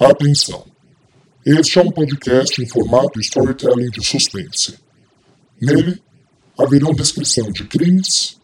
[0.00, 0.64] Atenção!
[1.44, 4.78] Este é um podcast em formato storytelling de suspense.
[5.60, 6.00] Nele,
[6.58, 8.40] haverão descrição de crimes,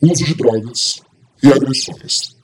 [0.00, 1.02] uso de drogas
[1.42, 2.34] e agressões.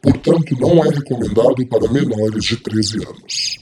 [0.00, 3.58] Portanto, não é recomendado para menores de 13 anos.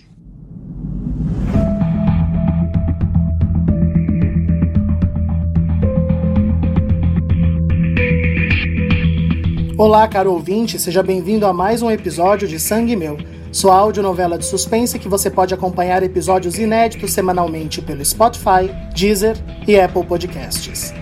[9.79, 13.17] Olá, caro ouvinte, seja bem-vindo a mais um episódio de Sangue Meu,
[13.53, 19.79] sua audionovela de suspense que você pode acompanhar episódios inéditos semanalmente pelo Spotify, Deezer e
[19.79, 20.95] Apple Podcasts.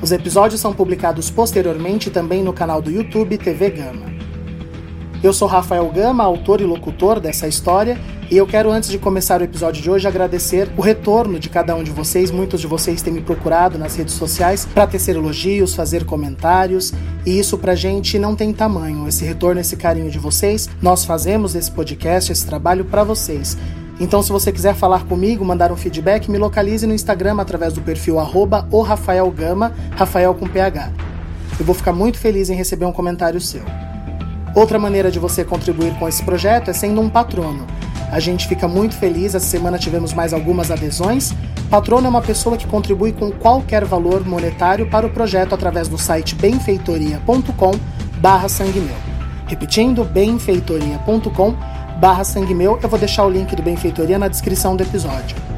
[0.00, 4.06] Os episódios são publicados posteriormente também no canal do YouTube TV Gama.
[5.20, 7.98] Eu sou Rafael Gama, autor e locutor dessa história,
[8.28, 11.76] e eu quero, antes de começar o episódio de hoje, agradecer o retorno de cada
[11.76, 12.30] um de vocês.
[12.32, 16.92] Muitos de vocês têm me procurado nas redes sociais para tecer elogios, fazer comentários,
[17.24, 19.06] e isso pra gente não tem tamanho.
[19.06, 23.56] Esse retorno, esse carinho de vocês, nós fazemos esse podcast, esse trabalho para vocês.
[24.00, 27.80] Então, se você quiser falar comigo, mandar um feedback, me localize no Instagram através do
[27.80, 30.90] perfil arroba o Rafael Gama, Rafael com PH.
[31.60, 33.62] Eu vou ficar muito feliz em receber um comentário seu.
[34.54, 37.66] Outra maneira de você contribuir com esse projeto é sendo um patrono.
[38.10, 41.32] A gente fica muito feliz, essa semana tivemos mais algumas adesões.
[41.68, 45.98] Patrono é uma pessoa que contribui com qualquer valor monetário para o projeto através do
[45.98, 47.72] site benfeitoria.com
[48.18, 48.96] barra sanguemeu.
[49.46, 51.54] Repetindo, benfeitoria.com
[52.00, 55.55] barra sanguemeu, eu vou deixar o link do Benfeitoria na descrição do episódio.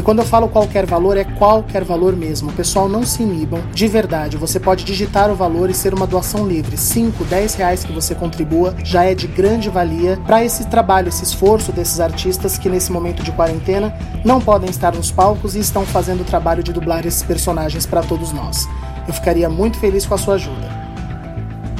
[0.00, 2.50] E quando eu falo qualquer valor, é qualquer valor mesmo.
[2.54, 3.60] Pessoal não se inibam.
[3.74, 6.74] De verdade, você pode digitar o valor e ser uma doação livre.
[6.74, 11.22] 5, 10 reais que você contribua já é de grande valia para esse trabalho, esse
[11.22, 15.84] esforço desses artistas que nesse momento de quarentena não podem estar nos palcos e estão
[15.84, 18.66] fazendo o trabalho de dublar esses personagens para todos nós.
[19.06, 20.80] Eu ficaria muito feliz com a sua ajuda.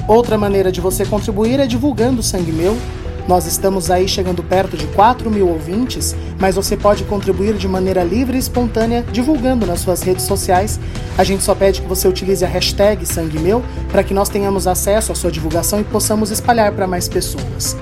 [0.06, 2.76] Outra maneira de você contribuir é divulgando o Sangue Meu
[3.28, 8.02] nós estamos aí chegando perto de 4 mil ouvintes, mas você pode contribuir de maneira
[8.02, 10.80] livre e espontânea divulgando nas suas redes sociais.
[11.16, 14.66] A gente só pede que você utilize a hashtag Sangue Meu para que nós tenhamos
[14.66, 17.76] acesso à sua divulgação e possamos espalhar para mais pessoas.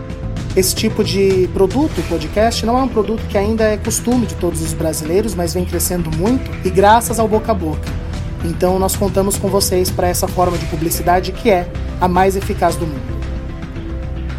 [0.57, 4.61] Esse tipo de produto, podcast, não é um produto que ainda é costume de todos
[4.61, 7.89] os brasileiros, mas vem crescendo muito e graças ao boca a boca.
[8.45, 11.71] Então nós contamos com vocês para essa forma de publicidade que é
[12.01, 13.18] a mais eficaz do mundo.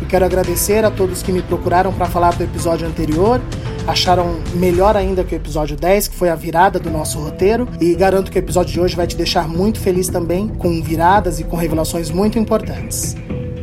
[0.10, 3.40] Quero agradecer a todos que me procuraram para falar do episódio anterior.
[3.86, 7.68] Acharam melhor ainda que o episódio 10, que foi a virada do nosso roteiro.
[7.80, 11.40] E garanto que o episódio de hoje vai te deixar muito feliz também, com viradas
[11.40, 13.16] e com revelações muito importantes.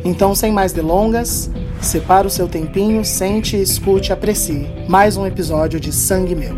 [0.05, 4.65] Então, sem mais delongas, separa o seu tempinho, sente, escute, aprecie.
[4.87, 6.55] Mais um episódio de Sangue Meu.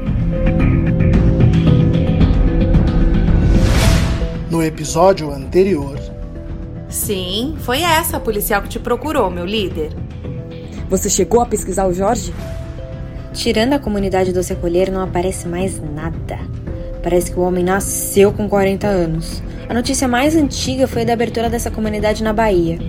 [4.52, 5.99] No episódio anterior,
[6.90, 9.92] Sim, foi essa a policial que te procurou, meu líder.
[10.90, 12.34] Você chegou a pesquisar o Jorge?
[13.32, 16.40] Tirando a comunidade do Secolher, não aparece mais nada.
[17.04, 19.42] Parece que o homem nasceu com 40 anos.
[19.70, 22.80] A notícia mais antiga foi da abertura dessa comunidade na Bahia.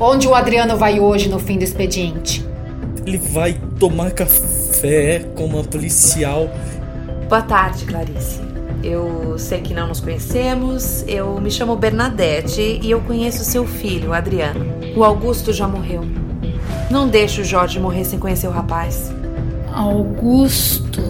[0.00, 2.44] Onde o Adriano vai hoje no fim do expediente?
[3.06, 6.48] Ele vai tomar café com uma policial.
[7.28, 8.53] Boa tarde, Clarice.
[8.84, 11.02] Eu sei que não nos conhecemos.
[11.08, 14.66] Eu me chamo Bernadette e eu conheço seu filho, Adriano.
[14.94, 16.04] O Augusto já morreu.
[16.90, 19.10] Não deixe o Jorge morrer sem conhecer o rapaz.
[19.72, 21.00] Augusto.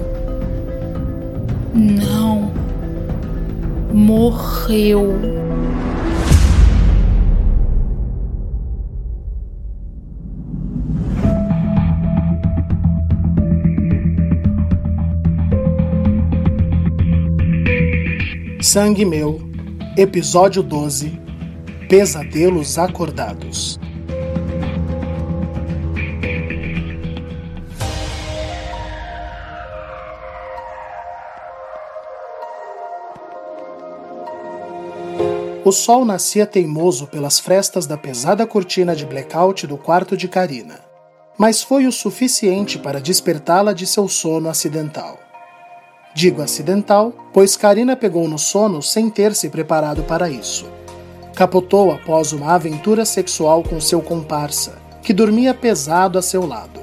[1.74, 2.52] Não.
[3.92, 5.18] Morreu.
[18.74, 19.40] Sangue Meu,
[19.96, 21.16] Episódio 12
[21.88, 23.78] Pesadelos Acordados.
[35.64, 40.80] O sol nascia teimoso pelas frestas da pesada cortina de blackout do quarto de Karina,
[41.38, 45.23] mas foi o suficiente para despertá-la de seu sono acidental.
[46.14, 50.64] Digo acidental, pois Karina pegou no sono sem ter se preparado para isso.
[51.34, 56.80] Capotou após uma aventura sexual com seu comparsa, que dormia pesado a seu lado.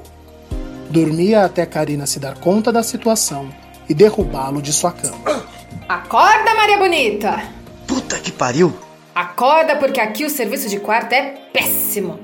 [0.90, 3.48] Dormia até Karina se dar conta da situação
[3.88, 5.48] e derrubá-lo de sua cama.
[5.88, 7.44] Acorda, Maria Bonita!
[7.88, 8.74] Puta que pariu!
[9.16, 12.20] Acorda porque aqui o serviço de quarto é péssimo.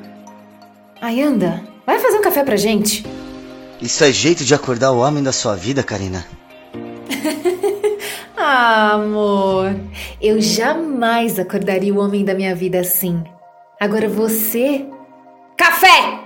[1.01, 3.05] Aí anda, vai fazer um café pra gente.
[3.81, 6.25] Isso é jeito de acordar o homem da sua vida, Karina.
[8.37, 9.75] ah, amor,
[10.21, 13.23] eu jamais acordaria o homem da minha vida assim.
[13.79, 14.85] Agora você.
[15.55, 16.19] Café!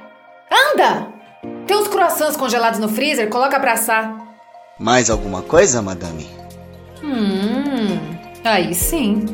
[0.51, 1.07] Anda!
[1.65, 4.27] Tem uns croissants congelados no freezer, coloca pra assar.
[4.79, 6.27] Mais alguma coisa, madame?
[7.03, 7.97] Hum,
[8.43, 9.25] aí sim.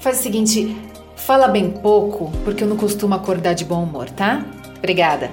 [0.00, 0.76] Faz o seguinte,
[1.16, 4.44] fala bem pouco, porque eu não costumo acordar de bom humor, tá?
[4.76, 5.30] Obrigada.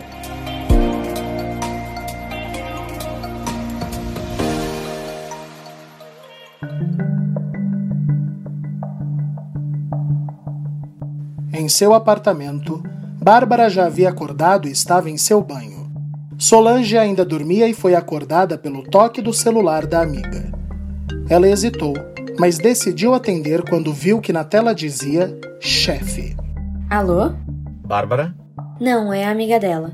[11.62, 12.82] Em seu apartamento,
[13.22, 15.92] Bárbara já havia acordado e estava em seu banho.
[16.36, 20.52] Solange ainda dormia e foi acordada pelo toque do celular da amiga.
[21.30, 21.94] Ela hesitou,
[22.40, 26.36] mas decidiu atender quando viu que na tela dizia chefe.
[26.90, 27.32] Alô?
[27.86, 28.36] Bárbara?
[28.80, 29.92] Não, é a amiga dela.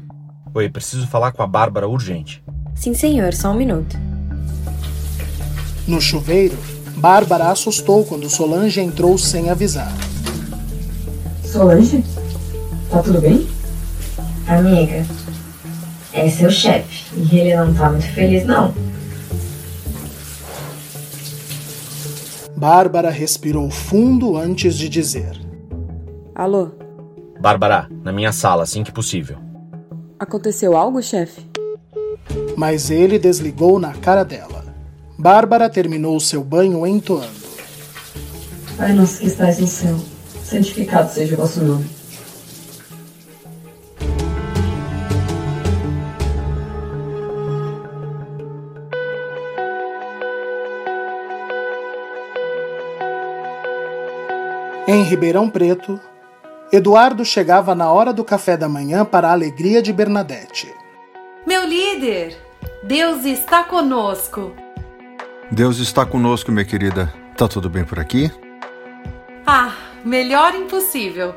[0.54, 2.42] Oi, preciso falar com a Bárbara urgente.
[2.76, 3.98] Sim, senhor, só um minuto.
[5.86, 6.58] No chuveiro,
[6.96, 9.92] Bárbara assustou quando Solange entrou sem avisar.
[11.52, 12.04] Solange?
[12.90, 13.48] Tá tudo bem?
[14.48, 15.06] Amiga,
[16.14, 18.74] é seu chefe e ele não tá muito feliz, não.
[22.56, 25.40] Bárbara respirou fundo antes de dizer:
[26.36, 26.70] Alô?
[27.40, 29.38] Bárbara, na minha sala, assim que possível.
[30.20, 31.46] Aconteceu algo, chefe?
[32.58, 34.66] Mas ele desligou na cara dela.
[35.18, 37.30] Bárbara terminou seu banho entoando:
[38.76, 39.98] Pai nosso que estás no céu,
[40.48, 41.86] santificado seja o vosso nome.
[54.88, 56.00] Em Ribeirão Preto,
[56.72, 60.74] Eduardo chegava na hora do café da manhã para a alegria de Bernadette.
[61.46, 62.38] Meu líder,
[62.84, 64.56] Deus está conosco.
[65.52, 67.14] Deus está conosco, minha querida.
[67.36, 68.32] Tá tudo bem por aqui?
[69.46, 69.74] Ah,
[70.04, 71.34] melhor impossível.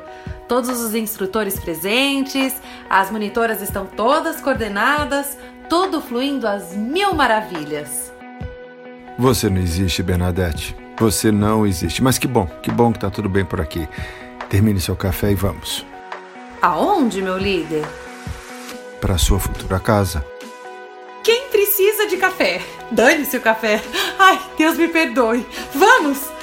[0.47, 2.53] Todos os instrutores presentes,
[2.89, 5.37] as monitoras estão todas coordenadas,
[5.69, 8.11] tudo fluindo às mil maravilhas.
[9.17, 10.75] Você não existe, Bernadette.
[10.97, 12.03] Você não existe.
[12.03, 13.87] Mas que bom, que bom que tá tudo bem por aqui.
[14.49, 15.85] Termine seu café e vamos.
[16.61, 17.85] Aonde, meu líder?
[18.99, 20.25] Para sua futura casa.
[21.23, 22.61] Quem precisa de café?
[22.91, 23.81] Dane-se o café.
[24.19, 25.45] Ai, Deus me perdoe.
[25.73, 26.40] Vamos!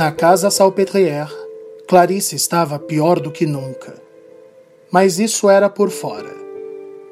[0.00, 1.30] Na casa Salpêtrière,
[1.86, 4.00] Clarice estava pior do que nunca.
[4.90, 6.34] Mas isso era por fora.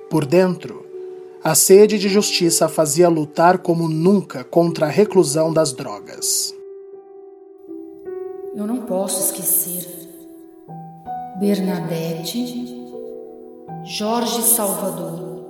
[0.09, 0.87] Por dentro,
[1.45, 6.55] a sede de justiça a fazia lutar como nunca contra a reclusão das drogas.
[8.55, 9.87] Eu não posso esquecer.
[11.39, 12.75] Bernadette,
[13.85, 15.45] Jorge Salvador.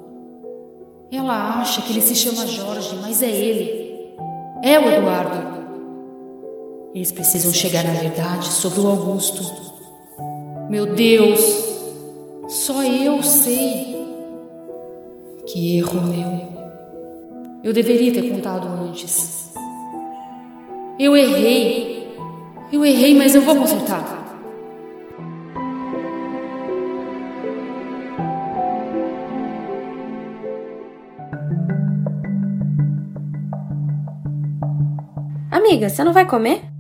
[1.12, 4.12] Ela acha que ele se chama Jorge, mas é ele.
[4.60, 5.57] É o Eduardo.
[6.94, 9.42] Eles precisam chegar na verdade sobre o Augusto.
[10.70, 11.40] Meu Deus,
[12.48, 13.96] só eu sei.
[15.46, 16.58] Que erro meu.
[17.62, 19.52] Eu deveria ter contado antes.
[20.98, 22.16] Eu errei.
[22.72, 24.18] Eu errei, mas eu vou consertar.
[35.50, 36.77] Amiga, você não vai comer?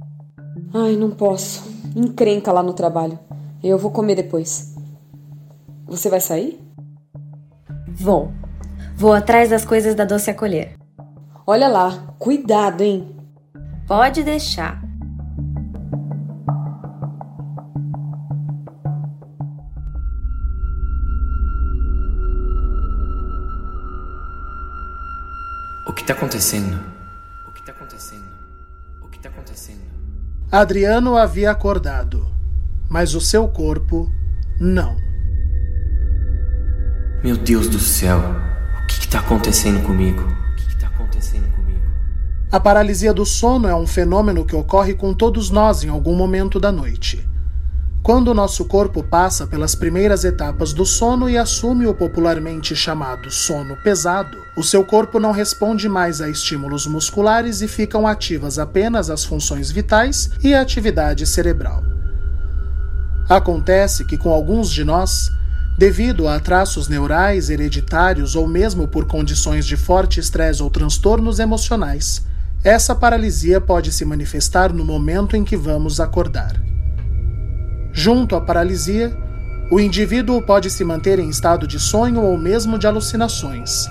[0.72, 1.64] Ai, não posso.
[1.96, 3.18] Encrenca lá no trabalho.
[3.62, 4.74] Eu vou comer depois.
[5.86, 6.60] Você vai sair?
[7.88, 8.30] Vou.
[8.94, 10.76] Vou atrás das coisas da doce acolher.
[11.46, 13.16] Olha lá, cuidado, hein?
[13.86, 14.82] Pode deixar.
[25.86, 26.97] O que tá acontecendo?
[30.50, 32.26] Adriano havia acordado,
[32.88, 34.10] mas o seu corpo
[34.58, 34.96] não.
[37.22, 38.18] Meu Deus do céu,
[38.82, 40.22] o que está acontecendo comigo?
[40.22, 41.84] O que está acontecendo comigo?
[42.50, 46.58] A paralisia do sono é um fenômeno que ocorre com todos nós em algum momento
[46.58, 47.27] da noite.
[48.08, 53.30] Quando o nosso corpo passa pelas primeiras etapas do sono e assume o popularmente chamado
[53.30, 59.10] sono pesado, o seu corpo não responde mais a estímulos musculares e ficam ativas apenas
[59.10, 61.84] as funções vitais e a atividade cerebral.
[63.28, 65.28] Acontece que com alguns de nós,
[65.76, 72.24] devido a traços neurais hereditários ou mesmo por condições de forte estresse ou transtornos emocionais,
[72.64, 76.58] essa paralisia pode se manifestar no momento em que vamos acordar.
[77.92, 79.12] Junto à paralisia,
[79.70, 83.86] o indivíduo pode se manter em estado de sonho ou mesmo de alucinações.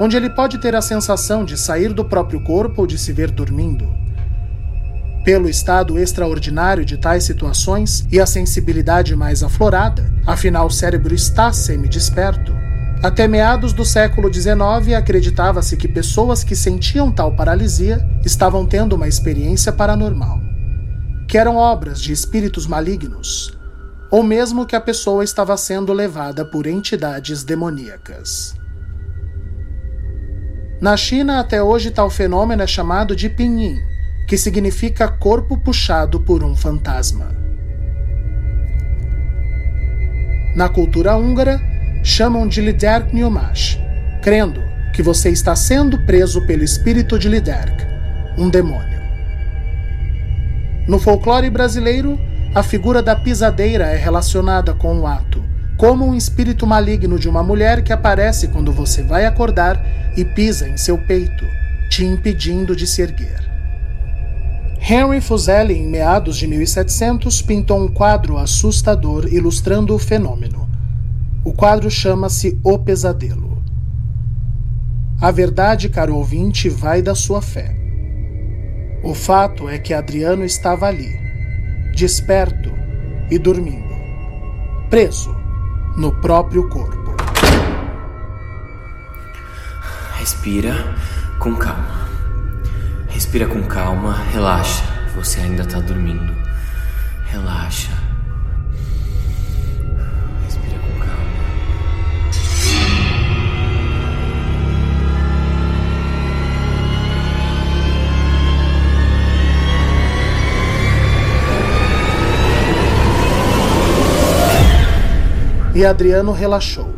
[0.00, 3.30] onde ele pode ter a sensação de sair do próprio corpo ou de se ver
[3.30, 3.88] dormindo.
[5.24, 11.52] Pelo estado extraordinário de tais situações e a sensibilidade mais aflorada, afinal o cérebro está
[11.52, 12.52] semi-desperto,
[13.02, 19.08] até meados do século XIX acreditava-se que pessoas que sentiam tal paralisia estavam tendo uma
[19.08, 20.40] experiência paranormal,
[21.34, 23.58] que eram obras de espíritos malignos,
[24.08, 28.54] ou mesmo que a pessoa estava sendo levada por entidades demoníacas.
[30.80, 33.80] Na China, até hoje, tal fenômeno é chamado de pinyin,
[34.28, 37.34] que significa corpo puxado por um fantasma.
[40.54, 41.60] Na cultura húngara,
[42.04, 43.76] chamam de Liderk Nyumash,
[44.22, 44.60] crendo
[44.94, 47.84] que você está sendo preso pelo espírito de Liderk,
[48.38, 48.93] um demônio.
[50.86, 52.20] No folclore brasileiro,
[52.54, 55.42] a figura da pisadeira é relacionada com o ato,
[55.78, 59.82] como um espírito maligno de uma mulher que aparece quando você vai acordar
[60.14, 61.44] e pisa em seu peito,
[61.88, 63.42] te impedindo de se erguer.
[64.78, 70.68] Henry Fuseli, em meados de 1700, pintou um quadro assustador ilustrando o fenômeno.
[71.42, 73.62] O quadro chama-se O Pesadelo.
[75.18, 77.83] A verdade, caro ouvinte, vai da sua fé.
[79.04, 81.20] O fato é que Adriano estava ali,
[81.94, 82.72] desperto
[83.30, 83.94] e dormindo,
[84.88, 85.36] preso
[85.94, 87.14] no próprio corpo.
[90.18, 90.72] Respira
[91.38, 92.08] com calma.
[93.08, 94.82] Respira com calma, relaxa.
[95.14, 96.34] Você ainda tá dormindo.
[97.26, 98.03] Relaxa.
[115.74, 116.94] E Adriano relaxou.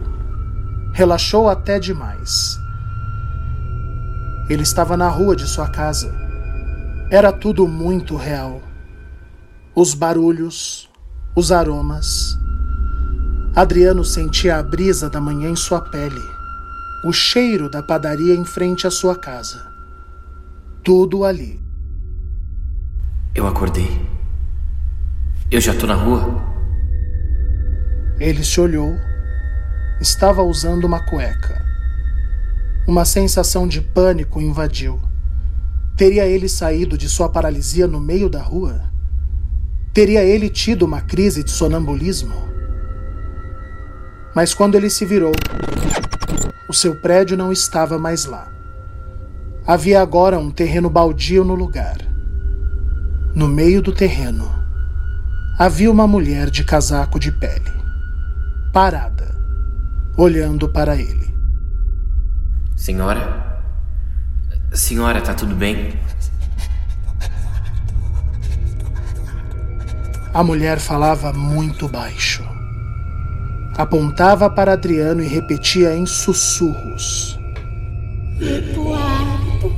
[0.92, 2.59] Relaxou até demais.
[4.50, 6.14] Ele estava na rua de sua casa.
[7.11, 8.61] Era tudo muito real.
[9.75, 10.90] Os barulhos,
[11.35, 12.38] os aromas.
[13.54, 16.21] Adriano sentia a brisa da manhã em sua pele,
[17.02, 19.66] o cheiro da padaria em frente à sua casa.
[20.85, 21.59] Tudo ali.
[23.35, 24.06] Eu acordei.
[25.50, 26.55] Eu já tô na rua?
[28.18, 28.96] Ele se olhou.
[30.00, 31.64] Estava usando uma cueca.
[32.87, 35.00] Uma sensação de pânico invadiu.
[35.96, 38.82] Teria ele saído de sua paralisia no meio da rua?
[39.92, 42.35] Teria ele tido uma crise de sonambulismo?
[44.35, 45.32] Mas quando ele se virou,
[46.68, 48.52] o seu prédio não estava mais lá.
[49.66, 51.96] Havia agora um terreno baldio no lugar.
[53.35, 54.50] No meio do terreno,
[55.58, 57.73] havia uma mulher de casaco de pele,
[58.76, 59.35] parada,
[60.18, 61.35] olhando para ele.
[62.76, 63.62] Senhora?
[64.71, 65.99] Senhora, tá tudo bem?
[70.35, 72.45] A mulher falava muito baixo.
[73.78, 77.40] Apontava para Adriano e repetia em sussurros.
[78.38, 79.75] Eduardo.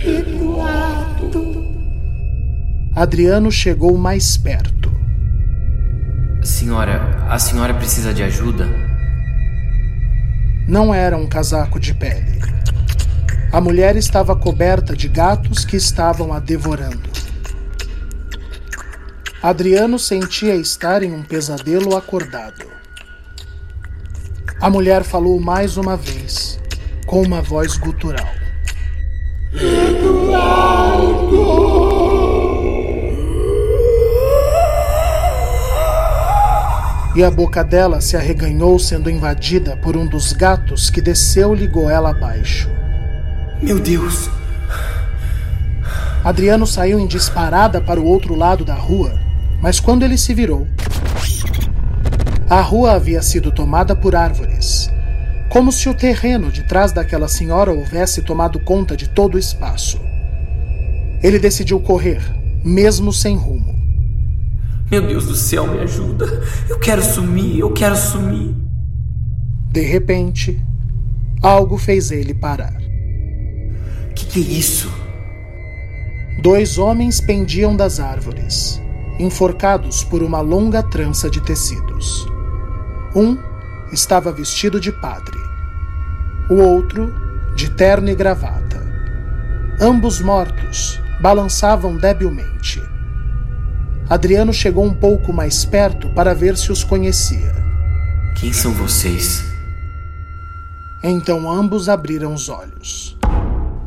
[0.00, 1.66] Eduardo.
[2.94, 4.94] Adriano chegou mais perto.
[6.44, 8.68] Senhora, a senhora precisa de ajuda?
[10.66, 12.40] Não era um casaco de pele.
[13.52, 17.10] A mulher estava coberta de gatos que estavam a devorando.
[19.42, 22.64] Adriano sentia estar em um pesadelo acordado.
[24.60, 26.58] A mulher falou mais uma vez,
[27.06, 28.26] com uma voz gutural.
[37.16, 41.66] E a boca dela se arreganhou, sendo invadida por um dos gatos que desceu e
[41.66, 42.68] goela abaixo.
[43.62, 44.28] Meu Deus!
[46.22, 49.18] Adriano saiu em disparada para o outro lado da rua,
[49.62, 50.68] mas quando ele se virou,
[52.50, 54.90] a rua havia sido tomada por árvores,
[55.48, 59.98] como se o terreno de trás daquela senhora houvesse tomado conta de todo o espaço.
[61.22, 62.20] Ele decidiu correr,
[62.62, 63.75] mesmo sem rumo.
[64.90, 66.26] Meu Deus do céu, me ajuda.
[66.68, 68.54] Eu quero sumir, eu quero sumir.
[69.72, 70.60] De repente,
[71.42, 72.76] algo fez ele parar.
[74.14, 74.88] Que que é isso?
[76.40, 78.80] Dois homens pendiam das árvores,
[79.18, 82.24] enforcados por uma longa trança de tecidos.
[83.14, 83.36] Um
[83.92, 85.38] estava vestido de padre,
[86.48, 87.12] o outro
[87.56, 88.86] de terno e gravata.
[89.80, 92.80] Ambos mortos, balançavam debilmente.
[94.08, 97.52] Adriano chegou um pouco mais perto para ver se os conhecia.
[98.36, 99.44] Quem são vocês?
[101.02, 103.16] Então ambos abriram os olhos.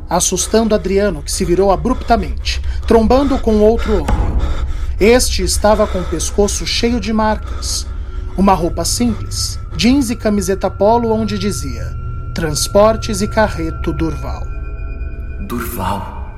[0.10, 4.40] Assustando Adriano, que se virou abruptamente, trombando com outro homem.
[5.00, 7.88] Este estava com o pescoço cheio de marcas.
[8.38, 11.86] Uma roupa simples, jeans e camiseta polo onde dizia
[12.36, 14.44] Transportes e Carreto Durval.
[15.48, 16.36] Durval.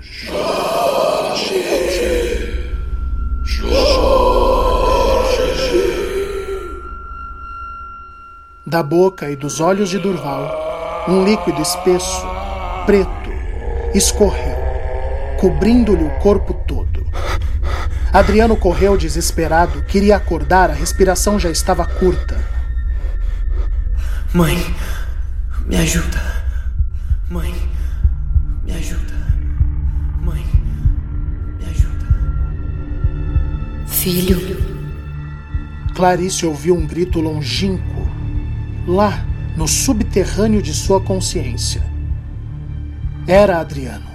[0.00, 1.65] Jorge.
[8.66, 12.26] Da boca e dos olhos de Durval, um líquido espesso,
[12.84, 13.30] preto,
[13.94, 14.56] escorreu,
[15.38, 17.06] cobrindo-lhe o corpo todo.
[18.12, 22.36] Adriano correu desesperado, queria acordar, a respiração já estava curta.
[24.34, 24.56] Mãe,
[25.64, 26.20] me ajuda.
[27.30, 27.54] Mãe,
[34.06, 34.38] Filho.
[35.92, 38.06] Clarice ouviu um grito longínquo
[38.86, 41.82] lá no subterrâneo de sua consciência.
[43.26, 44.06] Era Adriano.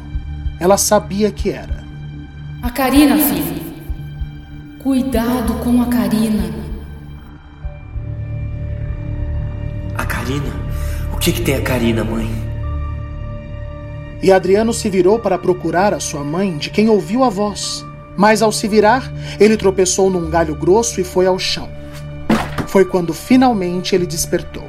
[0.61, 1.83] Ela sabia que era.
[2.61, 3.61] A Karina, filho.
[4.79, 6.49] Cuidado com a Karina.
[9.97, 10.53] A Karina?
[11.13, 12.29] O que, que tem a Karina, mãe?
[14.23, 17.85] E Adriano se virou para procurar a sua mãe, de quem ouviu a voz.
[18.21, 21.67] Mas ao se virar, ele tropeçou num galho grosso e foi ao chão
[22.71, 24.63] foi quando finalmente ele despertou.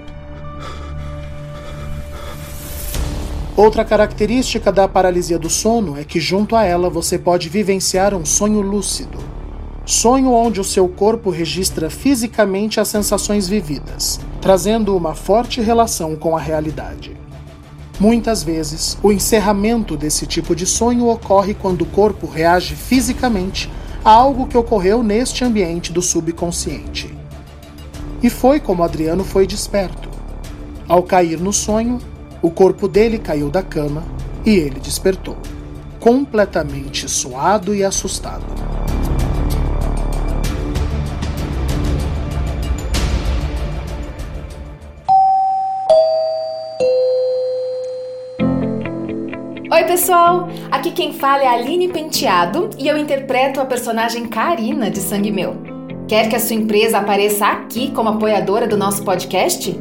[3.57, 8.25] Outra característica da paralisia do sono é que, junto a ela, você pode vivenciar um
[8.25, 9.19] sonho lúcido.
[9.87, 16.37] Sonho onde o seu corpo registra fisicamente as sensações vividas, trazendo uma forte relação com
[16.37, 17.22] a realidade.
[18.01, 23.71] Muitas vezes, o encerramento desse tipo de sonho ocorre quando o corpo reage fisicamente
[24.05, 27.17] a algo que ocorreu neste ambiente do subconsciente.
[28.23, 30.09] E foi como Adriano foi desperto.
[30.89, 31.99] Ao cair no sonho,
[32.41, 34.03] o corpo dele caiu da cama
[34.45, 35.37] e ele despertou,
[36.01, 38.45] completamente suado e assustado.
[49.73, 50.49] Oi, pessoal!
[50.71, 55.57] Aqui quem fala é Aline Penteado e eu interpreto a personagem Karina de Sangue Meu.
[56.07, 59.75] Quer que a sua empresa apareça aqui como apoiadora do nosso podcast?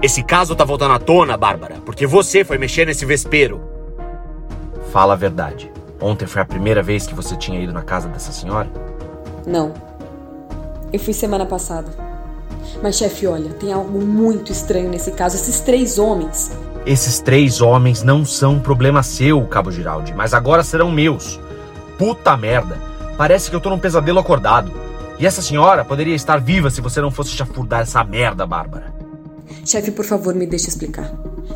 [0.00, 3.60] Esse caso tá voltando à tona, Bárbara, porque você foi mexer nesse vespeiro.
[4.92, 5.72] Fala a verdade.
[6.00, 8.70] Ontem foi a primeira vez que você tinha ido na casa dessa senhora?
[9.44, 9.74] Não.
[10.92, 11.88] Eu fui semana passada.
[12.80, 15.34] Mas, chefe, olha, tem algo muito estranho nesse caso.
[15.34, 16.52] Esses três homens.
[16.86, 21.40] Esses três homens não são um problema seu, Cabo Giraldi, mas agora serão meus.
[21.98, 22.78] Puta merda.
[23.16, 24.70] Parece que eu tô num pesadelo acordado.
[25.18, 28.97] E essa senhora poderia estar viva se você não fosse chafurdar essa merda, Bárbara.
[29.64, 31.12] Chefe, por favor, me deixe explicar.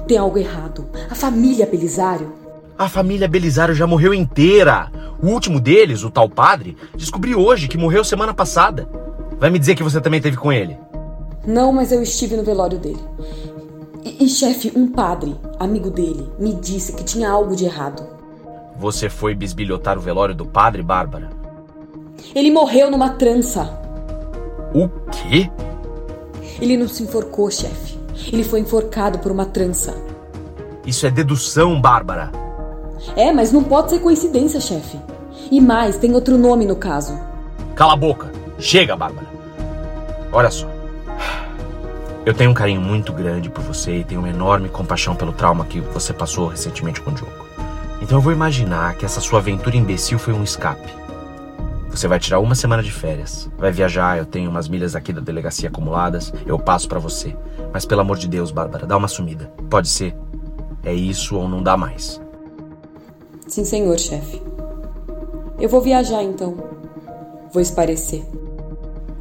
[0.06, 0.86] Tem algo errado.
[1.10, 2.32] A família Belisário.
[2.78, 4.90] A família Belisário já morreu inteira.
[5.22, 8.88] O último deles, o tal padre, descobri hoje que morreu semana passada.
[9.38, 10.76] Vai me dizer que você também teve com ele?
[11.46, 13.00] Não, mas eu estive no velório dele.
[14.04, 18.06] E, e chefe, um padre, amigo dele, me disse que tinha algo de errado.
[18.78, 21.30] Você foi bisbilhotar o velório do padre, Bárbara?
[22.34, 23.78] Ele morreu numa trança.
[24.74, 25.50] O quê?
[26.62, 27.98] Ele não se enforcou, chefe.
[28.32, 29.96] Ele foi enforcado por uma trança.
[30.86, 32.30] Isso é dedução, Bárbara.
[33.16, 34.96] É, mas não pode ser coincidência, chefe.
[35.50, 37.18] E mais, tem outro nome no caso.
[37.74, 38.30] Cala a boca.
[38.60, 39.26] Chega, Bárbara.
[40.32, 40.68] Olha só.
[42.24, 45.64] Eu tenho um carinho muito grande por você e tenho uma enorme compaixão pelo trauma
[45.64, 47.44] que você passou recentemente com o Diogo.
[48.00, 51.01] Então eu vou imaginar que essa sua aventura imbecil foi um escape.
[51.92, 55.20] Você vai tirar uma semana de férias, vai viajar, eu tenho umas milhas aqui da
[55.20, 57.36] delegacia acumuladas, eu passo para você.
[57.70, 59.52] Mas pelo amor de Deus, Bárbara, dá uma sumida.
[59.68, 60.16] Pode ser.
[60.82, 62.18] É isso ou não dá mais.
[63.46, 64.42] Sim, senhor, chefe.
[65.60, 66.56] Eu vou viajar então.
[67.52, 68.24] Vou esparecer.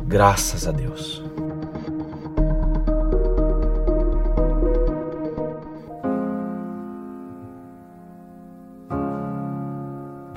[0.08, 1.22] Graças a Deus.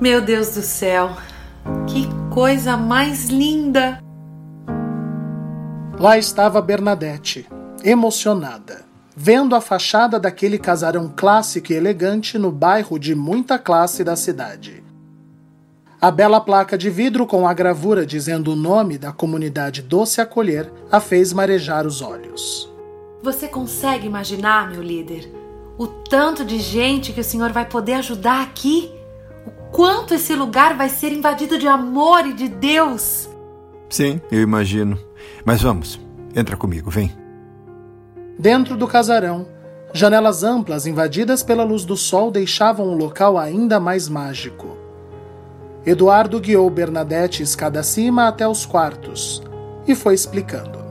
[0.01, 1.11] Meu Deus do céu,
[1.87, 4.03] que coisa mais linda!
[5.97, 7.47] Lá estava Bernadette,
[7.81, 8.83] emocionada,
[9.15, 14.83] vendo a fachada daquele casarão clássico e elegante no bairro de muita classe da cidade.
[16.01, 20.69] A bela placa de vidro com a gravura dizendo o nome da comunidade Doce Acolher
[20.91, 22.69] a fez marejar os olhos.
[23.23, 25.31] Você consegue imaginar, meu líder,
[25.77, 28.91] o tanto de gente que o senhor vai poder ajudar aqui?
[29.71, 33.29] Quanto esse lugar vai ser invadido de amor e de Deus?
[33.89, 34.97] Sim, eu imagino.
[35.43, 35.99] Mas vamos,
[36.35, 37.11] entra comigo, vem.
[38.37, 39.47] Dentro do casarão,
[39.93, 44.77] janelas amplas invadidas pela luz do sol deixavam o local ainda mais mágico.
[45.85, 49.43] Eduardo guiou Bernadette escada acima até os quartos
[49.87, 50.83] e foi explicando.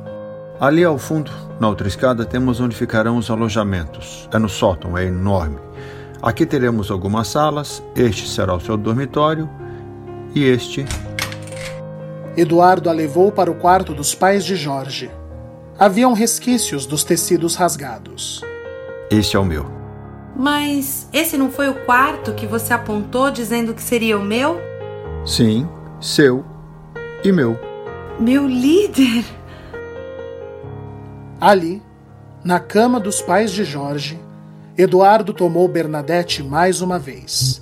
[0.61, 4.29] Ali ao fundo, na outra escada, temos onde ficarão os alojamentos.
[4.33, 5.59] É no sótão, é enorme.
[6.25, 9.47] Aqui teremos algumas salas, este será o seu dormitório
[10.35, 10.87] e este.
[12.35, 15.11] Eduardo a levou para o quarto dos pais de Jorge.
[15.79, 18.43] Haviam resquícios dos tecidos rasgados.
[19.11, 19.67] Este é o meu.
[20.35, 24.59] Mas esse não foi o quarto que você apontou dizendo que seria o meu?
[25.27, 25.69] Sim,
[26.01, 26.43] seu
[27.23, 27.61] e meu.
[28.19, 29.27] Meu líder?
[31.39, 31.83] Ali,
[32.43, 34.24] na cama dos pais de Jorge,
[34.77, 37.61] Eduardo tomou Bernadette mais uma vez.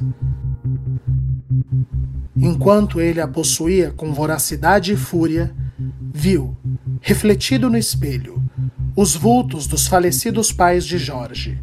[2.35, 5.55] Enquanto ele a possuía com voracidade e fúria,
[6.13, 6.57] viu,
[7.03, 8.43] refletido no espelho,
[8.97, 11.61] os vultos dos falecidos pais de Jorge.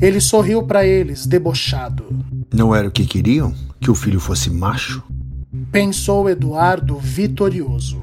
[0.00, 2.24] Ele sorriu para eles, debochado.
[2.54, 3.52] Não era o que queriam?
[3.80, 5.02] Que o filho fosse macho?
[5.72, 8.00] Pensou Eduardo vitorioso.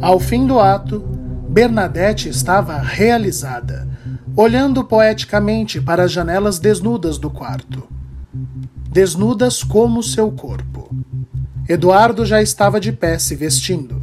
[0.00, 1.19] Ao fim do ato,
[1.50, 3.88] Bernadette estava realizada,
[4.36, 7.88] olhando poeticamente para as janelas desnudas do quarto.
[8.88, 10.94] Desnudas como seu corpo.
[11.68, 14.00] Eduardo já estava de pé se vestindo.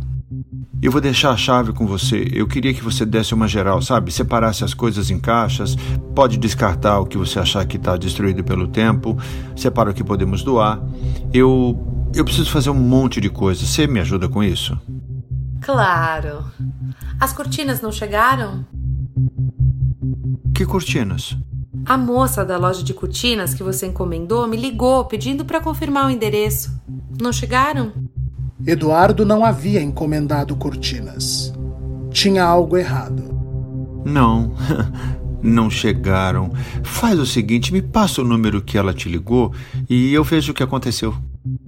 [0.82, 2.28] Eu vou deixar a chave com você.
[2.34, 4.12] Eu queria que você desse uma geral, sabe?
[4.12, 5.78] Separasse as coisas em caixas.
[6.14, 9.18] Pode descartar o que você achar que está destruído pelo tempo.
[9.56, 10.82] Separa o que podemos doar.
[11.34, 11.82] Eu.
[12.14, 13.68] Eu preciso fazer um monte de coisas.
[13.68, 14.78] Você me ajuda com isso?
[15.62, 16.46] Claro.
[17.20, 18.66] As cortinas não chegaram?
[20.54, 21.38] Que cortinas?
[21.86, 26.10] A moça da loja de cortinas que você encomendou me ligou pedindo para confirmar o
[26.10, 26.72] endereço.
[27.22, 27.94] Não chegaram?
[28.66, 31.54] Eduardo não havia encomendado cortinas.
[32.12, 33.24] Tinha algo errado.
[34.04, 34.54] Não,
[35.42, 36.52] não chegaram.
[36.84, 39.54] Faz o seguinte: me passa o número que ela te ligou
[39.90, 41.16] e eu vejo o que aconteceu.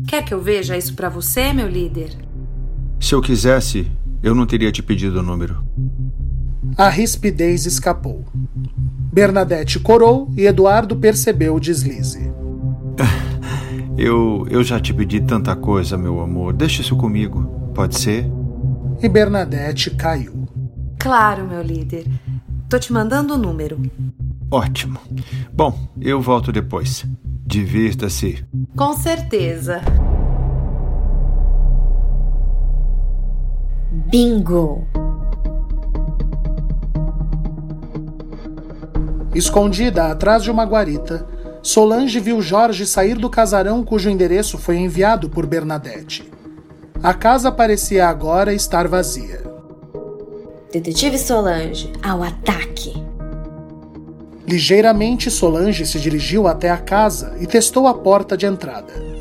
[0.07, 2.28] Quer que eu veja isso para você, meu líder?
[2.99, 3.89] Se eu quisesse,
[4.21, 5.63] eu não teria te pedido o número.
[6.77, 8.25] A rispidez escapou.
[9.11, 12.31] Bernadette corou e Eduardo percebeu o deslize.
[13.97, 16.53] Eu, eu já te pedi tanta coisa, meu amor.
[16.53, 17.71] Deixa isso comigo.
[17.75, 18.25] Pode ser?
[19.03, 20.47] E Bernadette caiu.
[20.97, 22.05] Claro, meu líder.
[22.69, 23.77] Tô te mandando o número.
[24.49, 25.01] Ótimo.
[25.53, 27.05] Bom, eu volto depois.
[27.45, 28.45] Divirta-se.
[28.73, 29.81] Com certeza.
[33.91, 34.87] Bingo!
[39.33, 41.27] Escondida atrás de uma guarita,
[41.63, 46.31] Solange viu Jorge sair do casarão cujo endereço foi enviado por Bernadette.
[47.01, 49.41] A casa parecia agora estar vazia.
[50.71, 52.93] Detetive Solange, ao ataque!
[54.47, 59.18] Ligeiramente, Solange se dirigiu até a casa e testou a porta de entrada.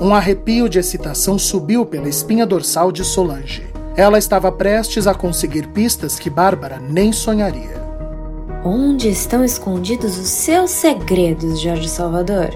[0.00, 3.66] Um arrepio de excitação subiu pela espinha dorsal de Solange.
[3.96, 7.82] Ela estava prestes a conseguir pistas que Bárbara nem sonharia.
[8.64, 12.50] Onde estão escondidos os seus segredos, Jorge Salvador?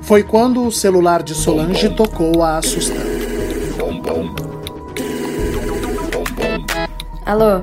[0.00, 3.12] Foi quando o celular de Solange tocou a assustando.
[7.26, 7.62] Alô?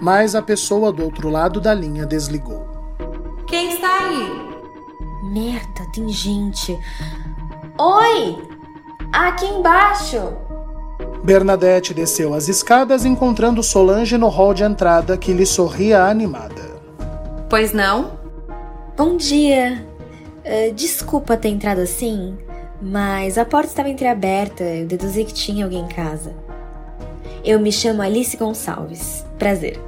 [0.00, 2.66] Mas a pessoa do outro lado da linha desligou.
[3.46, 4.28] Quem está aí?
[5.22, 6.78] Merda, tem gente.
[7.76, 8.36] Oi!
[9.12, 10.32] Aqui embaixo!
[11.24, 16.80] Bernadette desceu as escadas encontrando Solange no hall de entrada que lhe sorria animada.
[17.50, 18.12] Pois não?
[18.96, 19.84] Bom dia.
[20.44, 22.38] Uh, desculpa ter entrado assim,
[22.80, 24.62] mas a porta estava entreaberta.
[24.62, 26.32] Eu deduzi que tinha alguém em casa.
[27.44, 29.26] Eu me chamo Alice Gonçalves.
[29.36, 29.80] Prazer.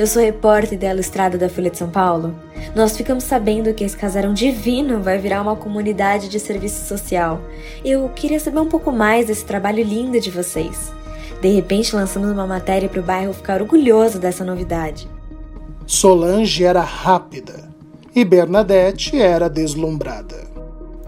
[0.00, 2.34] Eu sou repórter da Ilustrada da Folha de São Paulo.
[2.74, 7.38] Nós ficamos sabendo que esse casarão divino vai virar uma comunidade de serviço social.
[7.84, 10.90] Eu queria saber um pouco mais desse trabalho lindo de vocês.
[11.42, 15.06] De repente lançamos uma matéria para o bairro ficar orgulhoso dessa novidade.
[15.86, 17.68] Solange era rápida
[18.16, 20.48] e Bernadette era deslumbrada.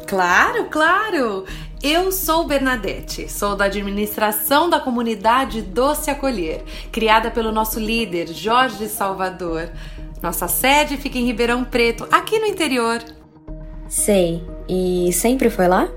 [0.07, 1.47] Claro, claro!
[1.83, 8.89] Eu sou Bernadette, sou da administração da comunidade Doce Acolher, criada pelo nosso líder Jorge
[8.89, 9.69] Salvador.
[10.23, 13.03] Nossa sede fica em Ribeirão Preto, aqui no interior.
[13.89, 14.45] Sei.
[14.69, 15.89] E sempre foi lá?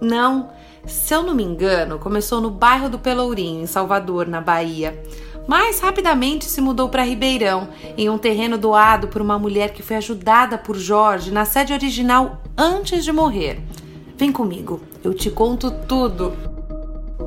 [0.00, 0.50] Não.
[0.86, 5.02] Se eu não me engano, começou no bairro do Pelourinho, em Salvador, na Bahia.
[5.48, 9.96] Mas rapidamente se mudou para Ribeirão, em um terreno doado por uma mulher que foi
[9.96, 13.60] ajudada por Jorge na sede original antes de morrer.
[14.18, 16.32] Vem comigo, eu te conto tudo.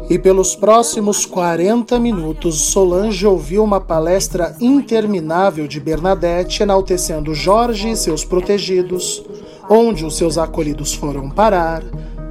[0.10, 7.96] E pelos próximos 40 minutos, Solange ouviu uma palestra interminável de Bernadette enaltecendo Jorge e
[7.96, 9.24] seus protegidos,
[9.70, 11.82] onde os seus acolhidos foram parar,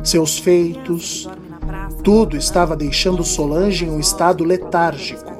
[0.04, 1.26] seus feitos.
[2.04, 5.32] Tudo estava deixando Solange em um estado letárgico.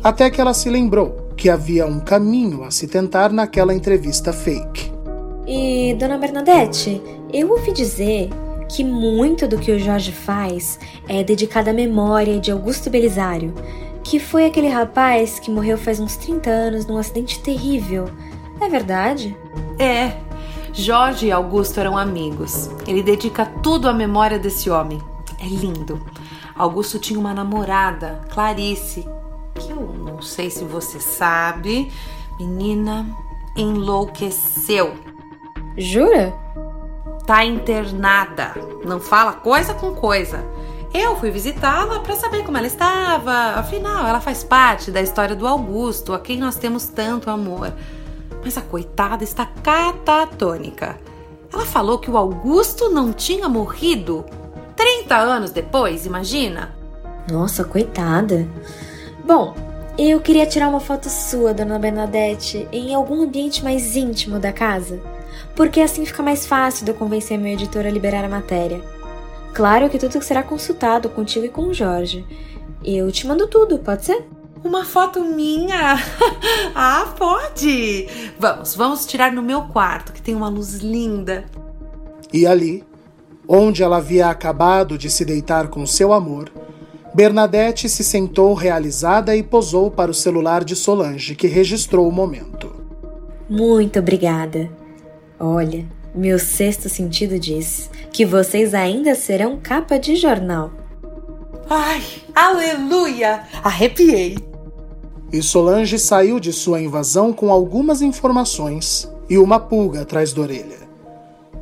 [0.00, 4.92] Até que ela se lembrou que havia um caminho a se tentar naquela entrevista fake.
[5.44, 8.30] E, dona Bernadette, eu ouvi dizer
[8.68, 13.54] que muito do que o Jorge faz é dedicado à memória de Augusto Belisário,
[14.02, 18.06] que foi aquele rapaz que morreu faz uns 30 anos num acidente terrível.
[18.60, 19.36] É verdade?
[19.78, 20.16] É.
[20.72, 22.68] Jorge e Augusto eram amigos.
[22.86, 25.00] Ele dedica tudo à memória desse homem.
[25.40, 26.00] É lindo.
[26.56, 29.06] Augusto tinha uma namorada, Clarice,
[29.54, 31.90] que eu não sei se você sabe.
[32.38, 33.06] Menina,
[33.56, 34.94] enlouqueceu.
[35.76, 36.34] Jura?
[37.26, 38.54] Tá internada.
[38.84, 40.44] Não fala coisa com coisa.
[40.92, 43.58] Eu fui visitá-la para saber como ela estava.
[43.58, 47.72] Afinal, ela faz parte da história do Augusto, a quem nós temos tanto amor.
[48.44, 50.96] Mas a coitada está catatônica.
[51.52, 54.24] Ela falou que o Augusto não tinha morrido
[54.76, 56.74] 30 anos depois, imagina?
[57.30, 58.46] Nossa, coitada.
[59.24, 59.54] Bom,
[59.98, 65.13] eu queria tirar uma foto sua, dona Bernadette, em algum ambiente mais íntimo da casa
[65.54, 68.80] porque assim fica mais fácil de eu convencer meu editor a liberar a matéria.
[69.52, 72.24] Claro que tudo será consultado contigo e com o Jorge.
[72.84, 74.24] Eu te mando tudo, pode ser?
[74.64, 75.96] Uma foto minha?
[76.74, 78.08] ah, pode!
[78.38, 81.44] Vamos, vamos tirar no meu quarto, que tem uma luz linda.
[82.32, 82.82] E ali,
[83.46, 86.50] onde ela havia acabado de se deitar com seu amor,
[87.14, 92.74] Bernadette se sentou realizada e posou para o celular de Solange, que registrou o momento.
[93.48, 94.68] Muito obrigada.
[95.38, 100.70] Olha, meu sexto sentido diz que vocês ainda serão capa de jornal.
[101.68, 102.02] Ai,
[102.34, 103.42] aleluia!
[103.62, 104.38] Arrepiei!
[105.32, 110.78] E Solange saiu de sua invasão com algumas informações e uma pulga atrás da orelha.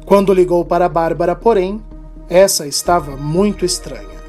[0.04, 1.82] Quando ligou para Bárbara, porém,
[2.28, 4.20] essa estava muito estranha.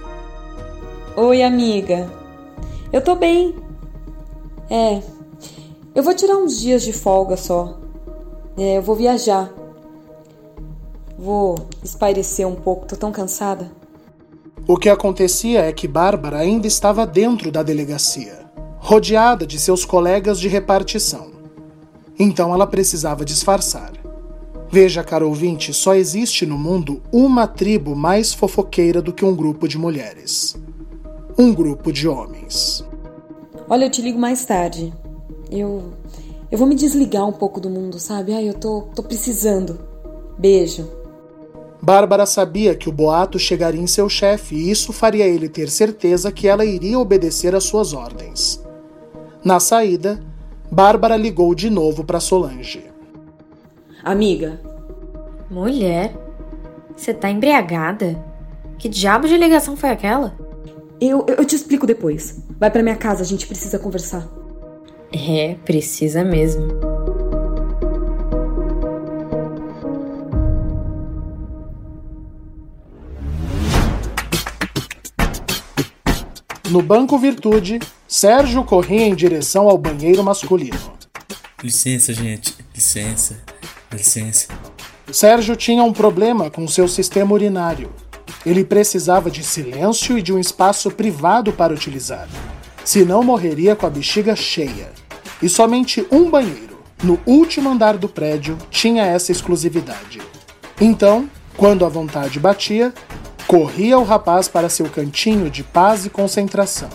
[1.17, 2.09] Oi, amiga.
[2.91, 3.55] Eu tô bem.
[4.69, 5.01] É,
[5.93, 7.82] eu vou tirar uns dias de folga só.
[8.57, 9.51] É, eu vou viajar.
[11.17, 13.71] Vou espairecer um pouco, tô tão cansada.
[14.67, 18.45] O que acontecia é que Bárbara ainda estava dentro da delegacia,
[18.77, 21.31] rodeada de seus colegas de repartição.
[22.17, 23.91] Então ela precisava disfarçar.
[24.71, 29.67] Veja, caro ouvinte, só existe no mundo uma tribo mais fofoqueira do que um grupo
[29.67, 30.55] de mulheres.
[31.37, 32.83] Um grupo de homens.
[33.69, 34.93] Olha, eu te ligo mais tarde.
[35.51, 35.93] Eu
[36.53, 38.31] eu vou me desligar um pouco do mundo, sabe?
[38.31, 39.79] Ai, eu tô, tô precisando.
[40.37, 40.87] Beijo.
[41.81, 46.31] Bárbara sabia que o boato chegaria em seu chefe e isso faria ele ter certeza
[46.31, 48.63] que ela iria obedecer às suas ordens.
[49.43, 50.23] Na saída,
[50.71, 52.85] Bárbara ligou de novo para Solange.
[54.03, 54.61] Amiga.
[55.49, 56.15] Mulher,
[56.95, 58.23] você tá embriagada?
[58.77, 60.37] Que diabo de ligação foi aquela?
[61.01, 62.43] Eu, eu te explico depois.
[62.59, 64.42] Vai pra minha casa, a gente precisa conversar.
[65.13, 66.67] É, precisa mesmo.
[76.69, 80.79] No Banco Virtude, Sérgio corria em direção ao banheiro masculino.
[81.61, 82.55] Licença, gente.
[82.73, 83.37] Licença.
[83.91, 84.47] Licença.
[85.11, 87.93] Sérgio tinha um problema com seu sistema urinário.
[88.43, 92.27] Ele precisava de silêncio e de um espaço privado para utilizar.
[92.83, 95.02] Senão morreria com a bexiga cheia.
[95.43, 100.21] E somente um banheiro, no último andar do prédio, tinha essa exclusividade.
[100.79, 102.93] Então, quando a vontade batia,
[103.45, 106.87] corria o rapaz para seu cantinho de paz e concentração.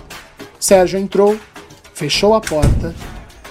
[0.58, 1.38] Sérgio entrou,
[1.92, 2.94] fechou a porta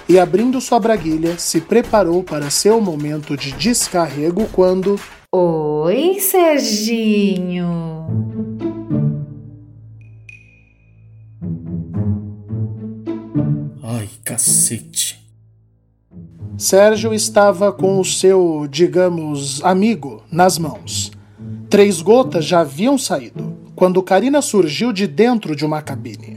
[0.08, 4.98] e, abrindo sua braguilha, se preparou para seu momento de descarrego quando.
[5.32, 7.68] Oi, Serginho!
[13.90, 14.87] Ai, cacete.
[16.58, 21.12] Sérgio estava com o seu, digamos, amigo nas mãos.
[21.70, 26.36] Três gotas já haviam saído quando Karina surgiu de dentro de uma cabine.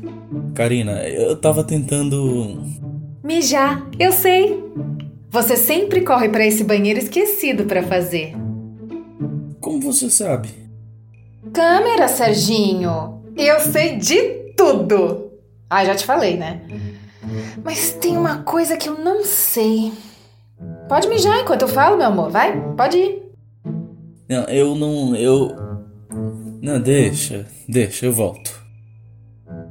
[0.54, 2.64] Karina, eu tava tentando.
[3.24, 4.64] Mijar, eu sei.
[5.32, 8.36] Você sempre corre para esse banheiro esquecido para fazer.
[9.60, 10.50] Como você sabe?
[11.52, 13.24] Câmera, Serginho.
[13.36, 14.22] Eu sei de
[14.56, 15.32] tudo.
[15.68, 16.62] Ah, já te falei, né?
[17.64, 19.92] Mas tem uma coisa que eu não sei.
[20.92, 22.30] Pode mijar enquanto eu falo, meu amor.
[22.30, 23.24] Vai, pode ir.
[24.28, 25.16] Não, eu não.
[25.16, 25.56] Eu.
[26.62, 28.62] Não, deixa, deixa, eu volto.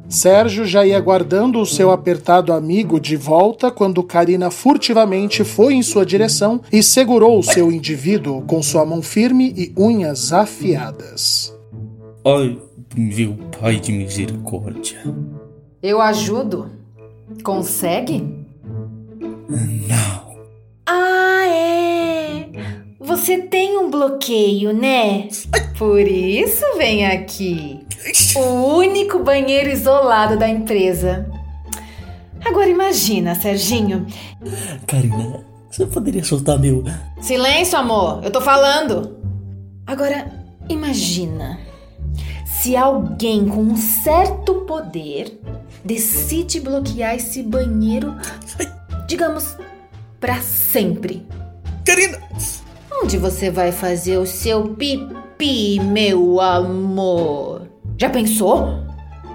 [0.08, 5.82] Sérgio já ia guardando o seu apertado amigo de volta quando Karina furtivamente foi em
[5.82, 11.54] sua direção e segurou o seu indivíduo com sua mão firme e unhas afiadas.
[12.26, 12.58] Ai,
[12.96, 15.02] meu pai de misericórdia.
[15.82, 16.70] Eu ajudo.
[17.44, 18.26] Consegue?
[19.50, 20.19] Não.
[20.92, 22.48] Ah, é.
[22.98, 25.28] Você tem um bloqueio, né?
[25.78, 27.86] Por isso vem aqui.
[28.34, 31.30] O único banheiro isolado da empresa.
[32.44, 34.04] Agora imagina, Serginho.
[34.84, 36.82] Karina, você poderia soltar meu.
[37.20, 38.24] Silêncio, amor.
[38.24, 39.16] Eu tô falando.
[39.86, 40.26] Agora,
[40.68, 41.60] imagina.
[42.44, 45.40] Se alguém com um certo poder
[45.84, 48.16] decide bloquear esse banheiro,
[49.06, 49.56] digamos,
[50.20, 51.26] para sempre.
[51.84, 52.20] Karina!
[53.02, 57.66] Onde você vai fazer o seu pipi, meu amor?
[57.96, 58.84] Já pensou?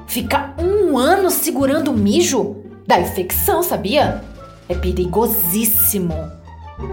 [0.08, 2.58] Ficar um ano segurando o mijo?
[2.86, 4.24] Dá infecção, sabia?
[4.69, 6.13] É perigosíssimo.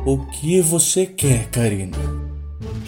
[0.06, 1.98] O que você quer, Karina?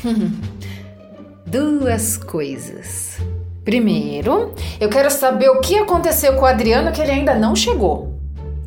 [1.46, 3.18] Duas coisas.
[3.64, 8.13] Primeiro, eu quero saber o que aconteceu com o Adriano que ele ainda não chegou.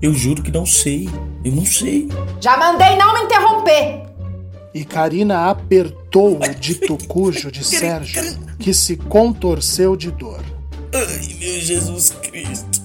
[0.02, 1.10] Eu juro que não sei.
[1.44, 2.08] Eu não sei.
[2.40, 4.04] Já mandei não me interromper.
[4.74, 8.22] E Karina apertou o dito cujo de Sérgio,
[8.60, 10.44] que se contorceu de dor.
[10.94, 12.82] Ai, meu Jesus Cristo.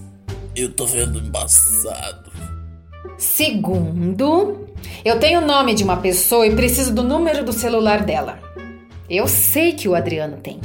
[0.57, 2.33] Eu tô vendo embaçado.
[3.18, 4.68] Segundo,
[5.05, 8.38] eu tenho o nome de uma pessoa e preciso do número do celular dela.
[9.09, 10.61] Eu sei que o Adriano tem.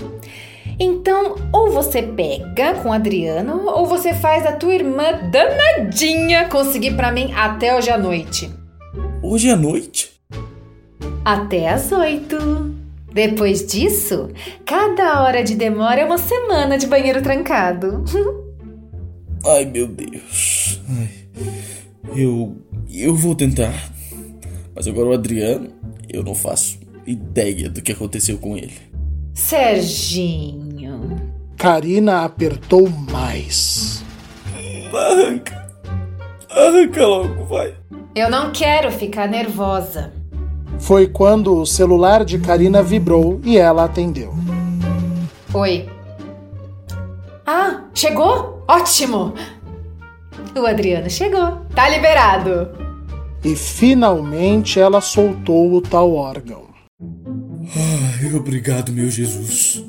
[0.80, 6.96] Então, ou você pega com o Adriano, ou você faz a tua irmã danadinha conseguir
[6.96, 8.50] para mim até hoje à noite.
[9.24, 10.22] Hoje à noite?
[11.26, 12.38] Até às oito.
[13.12, 14.30] Depois disso,
[14.64, 18.04] cada hora de demora é uma semana de banheiro trancado.
[19.44, 20.80] Ai, meu Deus.
[20.88, 21.10] Ai,
[22.16, 22.56] eu.
[22.90, 23.74] Eu vou tentar.
[24.76, 25.70] Mas agora o Adriano,
[26.08, 28.74] eu não faço ideia do que aconteceu com ele.
[29.34, 30.67] Serginho.
[31.58, 34.04] Karina apertou mais.
[34.94, 35.68] Arranca.
[36.52, 37.74] Arranca logo, vai.
[38.14, 40.14] Eu não quero ficar nervosa.
[40.80, 44.36] Foi quando o celular de Karina vibrou e ela atendeu.
[45.52, 45.90] Oi.
[47.44, 48.64] Ah, chegou?
[48.68, 49.34] Ótimo!
[50.56, 51.66] O Adriano chegou.
[51.74, 52.70] Tá liberado.
[53.44, 56.68] E finalmente ela soltou o tal órgão.
[57.76, 59.84] Ai, obrigado, meu Jesus.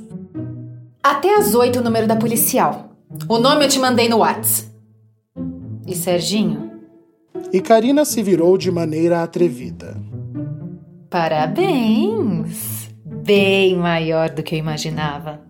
[1.03, 2.91] Até às oito o número da policial.
[3.29, 4.71] O nome eu te mandei no Whats.
[5.87, 6.71] E Serginho?
[7.53, 9.97] E Karina se virou de maneira atrevida.
[11.09, 12.91] Parabéns!
[13.05, 15.41] Bem maior do que eu imaginava.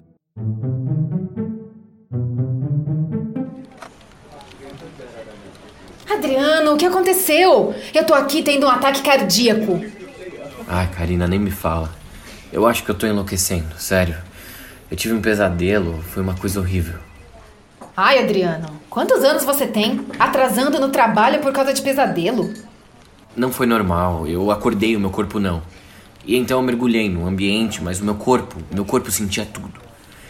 [6.08, 7.74] Adriano, o que aconteceu?
[7.94, 9.80] Eu tô aqui tendo um ataque cardíaco.
[10.66, 11.90] Ai, Karina, nem me fala.
[12.52, 14.16] Eu acho que eu tô enlouquecendo, sério.
[14.90, 16.98] Eu tive um pesadelo, foi uma coisa horrível.
[17.96, 20.06] Ai, Adriano, quantos anos você tem?
[20.18, 22.52] Atrasando no trabalho por causa de pesadelo?
[23.36, 24.26] Não foi normal.
[24.26, 25.62] Eu acordei, o meu corpo não.
[26.24, 29.80] E então eu mergulhei no ambiente, mas o meu corpo, meu corpo sentia tudo.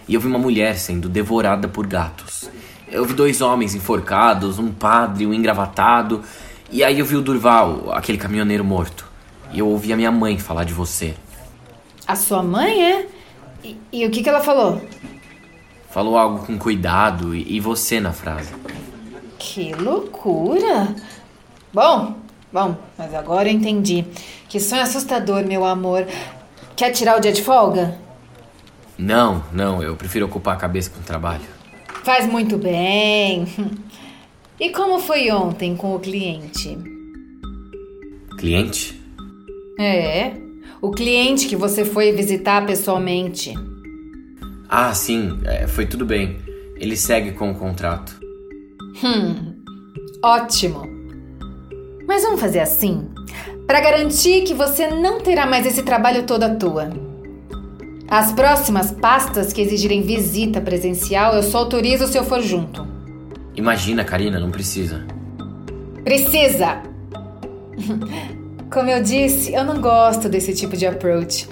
[0.09, 2.50] E eu vi uma mulher sendo devorada por gatos.
[2.90, 6.22] Eu vi dois homens enforcados, um padre, um engravatado.
[6.70, 9.06] E aí eu vi o Durval, aquele caminhoneiro morto.
[9.52, 11.14] E eu ouvi a minha mãe falar de você.
[12.06, 13.06] A sua mãe é?
[13.62, 14.80] E, e o que, que ela falou?
[15.90, 18.52] Falou algo com cuidado e, e você na frase.
[19.38, 20.94] Que loucura!
[21.72, 22.14] Bom,
[22.52, 24.04] bom, mas agora eu entendi.
[24.48, 26.06] Que sonho assustador, meu amor.
[26.76, 27.98] Quer tirar o dia de folga?
[28.96, 31.44] Não, não, eu prefiro ocupar a cabeça com o trabalho.
[32.04, 33.46] Faz muito bem.
[34.61, 36.76] E como foi ontem com o cliente?
[38.36, 39.00] Cliente?
[39.78, 40.32] É,
[40.81, 43.55] o cliente que você foi visitar pessoalmente.
[44.68, 46.39] Ah, sim, é, foi tudo bem.
[46.76, 48.18] Ele segue com o contrato.
[49.03, 49.55] Hum,
[50.22, 50.87] ótimo.
[52.07, 53.09] Mas vamos fazer assim?
[53.66, 56.91] Para garantir que você não terá mais esse trabalho todo à toa.
[58.09, 62.87] As próximas pastas que exigirem visita presencial, eu só autorizo se eu for junto.
[63.55, 65.05] Imagina, Karina, não precisa.
[66.05, 66.83] Precisa!
[68.70, 71.48] Como eu disse, eu não gosto desse tipo de approach.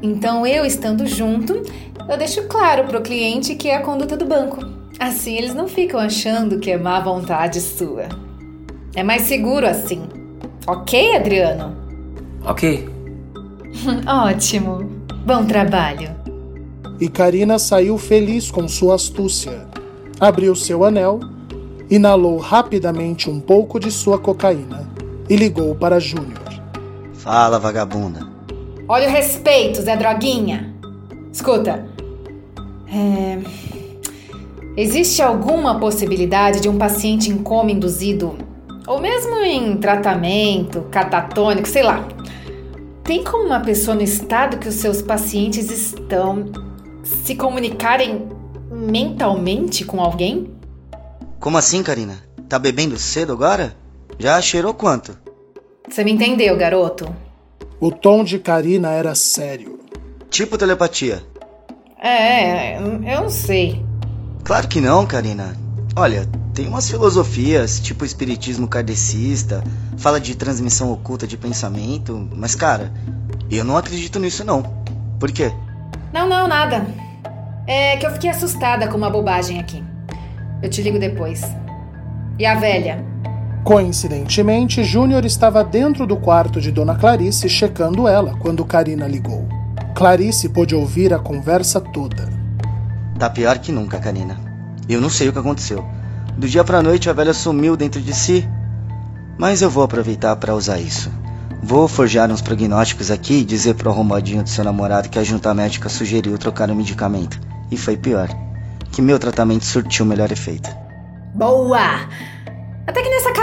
[0.00, 1.62] Então, eu estando junto,
[2.08, 4.64] eu deixo claro pro cliente que é a conduta do banco.
[5.00, 8.04] Assim, eles não ficam achando que é má vontade sua.
[8.94, 10.04] É mais seguro assim.
[10.64, 11.76] Ok, Adriano?
[12.46, 12.88] Ok.
[14.06, 14.84] Ótimo.
[15.26, 16.14] Bom trabalho.
[17.00, 19.66] E Karina saiu feliz com sua astúcia.
[20.20, 21.18] Abriu seu anel,
[21.90, 24.93] inalou rapidamente um pouco de sua cocaína
[25.28, 26.38] e ligou para Júnior.
[27.14, 28.26] Fala, vagabunda.
[28.86, 30.74] Olha o respeito, Zé Droguinha.
[31.32, 31.86] Escuta.
[32.86, 33.38] É...
[34.76, 38.36] Existe alguma possibilidade de um paciente em coma induzido,
[38.86, 42.06] ou mesmo em tratamento catatônico, sei lá,
[43.04, 46.46] tem como uma pessoa no estado que os seus pacientes estão
[47.02, 48.28] se comunicarem
[48.70, 50.50] mentalmente com alguém?
[51.38, 52.18] Como assim, Karina?
[52.48, 53.76] Tá bebendo cedo agora?
[54.18, 55.16] Já cheirou quanto?
[55.88, 57.14] Você me entendeu, garoto?
[57.80, 59.78] O tom de Karina era sério.
[60.30, 61.22] Tipo telepatia.
[62.02, 63.84] É, eu não sei.
[64.42, 65.56] Claro que não, Karina.
[65.96, 69.62] Olha, tem umas filosofias, tipo espiritismo kardecista,
[69.96, 72.92] fala de transmissão oculta de pensamento, mas cara,
[73.50, 74.62] eu não acredito nisso não.
[75.18, 75.52] Por quê?
[76.12, 76.86] Não, não, nada.
[77.66, 79.82] É que eu fiquei assustada com uma bobagem aqui.
[80.62, 81.42] Eu te ligo depois.
[82.38, 83.13] E a velha?
[83.64, 89.48] Coincidentemente, Júnior estava dentro do quarto de Dona Clarice checando ela quando Karina ligou.
[89.94, 92.28] Clarice pôde ouvir a conversa toda.
[93.18, 94.38] Tá pior que nunca, Karina.
[94.86, 95.82] Eu não sei o que aconteceu.
[96.36, 98.46] Do dia pra noite a velha sumiu dentro de si.
[99.38, 101.10] Mas eu vou aproveitar para usar isso.
[101.62, 105.54] Vou forjar uns prognósticos aqui e dizer pro arrumadinho do seu namorado que a junta
[105.54, 107.40] médica sugeriu trocar o medicamento.
[107.70, 108.28] E foi pior.
[108.92, 110.68] Que meu tratamento surtiu o melhor efeito.
[111.34, 112.06] Boa!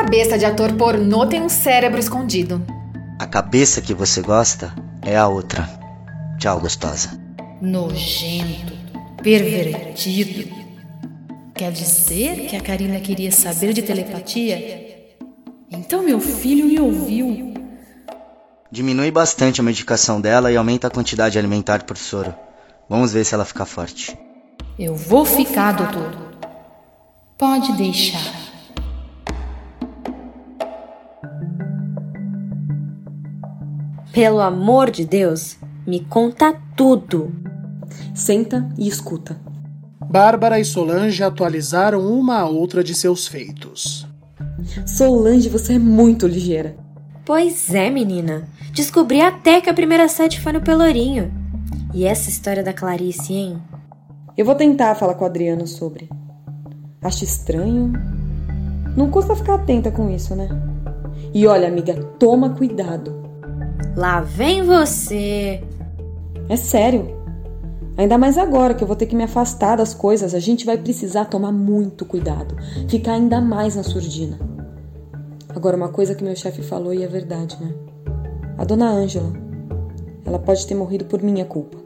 [0.04, 2.66] Cabeça de ator pornô tem um cérebro escondido.
[3.20, 4.74] A cabeça que você gosta
[5.04, 5.70] é a outra.
[6.40, 7.22] Tchau, gostosa.
[7.62, 8.74] Nojento,
[9.22, 10.52] pervertido.
[11.54, 15.06] Quer dizer que a Karina queria saber de telepatia?
[15.70, 17.54] Então meu filho me ouviu.
[18.72, 22.34] Diminui bastante a medicação dela e aumenta a quantidade alimentar por soro.
[22.90, 24.18] Vamos ver se ela fica forte.
[24.80, 26.12] Eu vou ficar, doutor.
[27.38, 28.41] Pode deixar.
[34.12, 35.58] Pelo amor de Deus,
[35.88, 37.32] me conta tudo.
[38.14, 39.40] Senta e escuta.
[40.10, 44.06] Bárbara e Solange atualizaram uma a outra de seus feitos.
[44.86, 46.76] Solange, você é muito ligeira.
[47.26, 48.50] Pois é, menina.
[48.74, 51.32] Descobri até que a primeira sete foi no Pelourinho.
[51.94, 53.62] E essa história da Clarice, hein?
[54.38, 56.10] Eu vou tentar falar com o Adriano sobre.
[57.02, 57.94] Acho estranho.
[58.98, 60.50] Não custa ficar atenta com isso, né?
[61.34, 63.21] E olha, amiga, toma cuidado.
[63.96, 65.64] Lá vem você.
[66.50, 67.22] É sério.
[67.98, 70.78] Ainda mais agora que eu vou ter que me afastar das coisas, a gente vai
[70.78, 72.56] precisar tomar muito cuidado,
[72.90, 74.40] ficar ainda mais na surdina.
[75.54, 77.74] Agora, uma coisa que meu chefe falou e é verdade, né?
[78.58, 79.32] A dona Ângela,
[80.26, 81.78] ela pode ter morrido por minha culpa.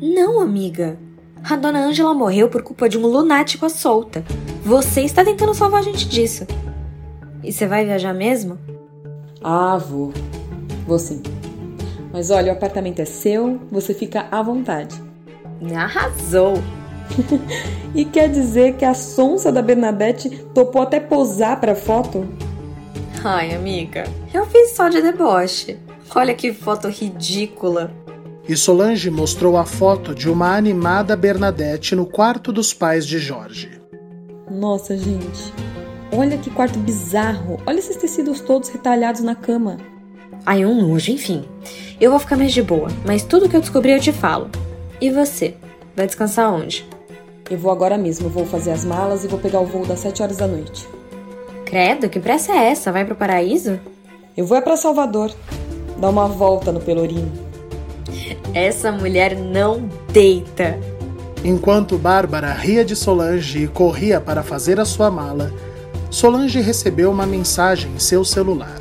[0.00, 0.98] Não, amiga.
[1.48, 4.24] A dona Ângela morreu por culpa de um lunático à solta.
[4.64, 6.46] Você está tentando salvar a gente disso.
[7.44, 8.58] E você vai viajar mesmo?
[9.42, 10.12] Ah, vou.
[10.86, 11.22] Vou sim.
[12.12, 15.00] Mas olha, o apartamento é seu, você fica à vontade.
[15.74, 16.54] Arrasou!
[17.94, 22.26] e quer dizer que a sonsa da Bernadette topou até posar pra foto?
[23.24, 25.78] Ai, amiga, eu fiz só de deboche.
[26.14, 27.90] Olha que foto ridícula.
[28.48, 33.80] E Solange mostrou a foto de uma animada Bernadette no quarto dos pais de Jorge.
[34.48, 35.52] Nossa, gente.
[36.12, 37.60] Olha que quarto bizarro.
[37.66, 39.76] Olha esses tecidos todos retalhados na cama.
[40.46, 41.44] Ai, um nojo, enfim.
[42.00, 44.48] Eu vou ficar mais de boa, mas tudo que eu descobri eu te falo.
[45.00, 45.56] E você?
[45.96, 46.86] Vai descansar onde?
[47.50, 50.22] Eu vou agora mesmo, vou fazer as malas e vou pegar o voo das 7
[50.22, 50.86] horas da noite.
[51.64, 52.92] Credo, que pressa é essa?
[52.92, 53.80] Vai pro paraíso?
[54.36, 55.32] Eu vou é para Salvador.
[55.98, 57.32] Dar uma volta no Pelourinho.
[58.54, 60.78] Essa mulher não deita.
[61.44, 65.52] Enquanto Bárbara ria de Solange e corria para fazer a sua mala,
[66.08, 68.78] Solange recebeu uma mensagem em seu celular.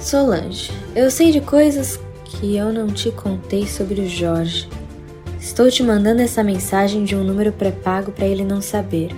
[0.00, 4.66] Solange, eu sei de coisas que eu não te contei sobre o Jorge.
[5.38, 9.10] Estou te mandando essa mensagem de um número pré-pago para ele não saber.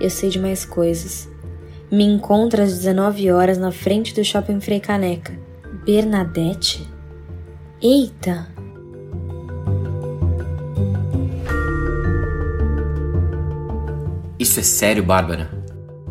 [0.00, 1.28] Eu sei de mais coisas.
[1.90, 5.38] Me encontra às 19 horas na frente do shopping Frei Caneca.
[5.84, 6.88] Bernadette?
[7.82, 8.48] Eita!
[14.38, 15.50] Isso é sério, Bárbara?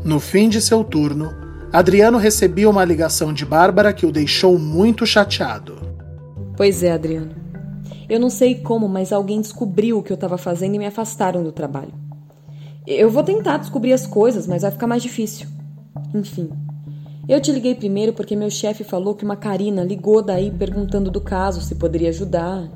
[0.05, 1.40] No fim de seu turno,
[1.73, 5.79] Adriano recebia uma ligação de Bárbara que o deixou muito chateado.
[6.57, 7.33] Pois é, Adriano.
[8.09, 11.41] Eu não sei como, mas alguém descobriu o que eu estava fazendo e me afastaram
[11.41, 11.93] do trabalho.
[12.85, 15.47] Eu vou tentar descobrir as coisas, mas vai ficar mais difícil.
[16.13, 16.49] Enfim.
[17.29, 21.21] Eu te liguei primeiro porque meu chefe falou que uma Karina ligou daí perguntando do
[21.21, 22.69] caso, se poderia ajudar.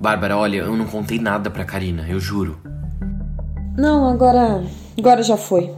[0.00, 2.58] Bárbara, olha, eu não contei nada pra Karina, eu juro.
[3.76, 4.64] Não, agora.
[4.96, 5.70] Agora já foi.